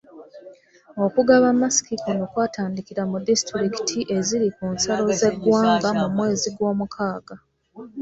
Okugaba 1.05 1.47
masiki 1.61 1.95
kuno 2.03 2.23
kwatandikira 2.31 3.01
ku 3.09 3.17
disitulikiti 3.27 3.99
eziri 4.15 4.47
ku 4.55 4.65
nsalo 4.75 5.05
z’eggwanga 5.19 5.89
mu 5.99 6.07
mwezi 6.15 6.47
gw’omukaaga. 6.55 7.35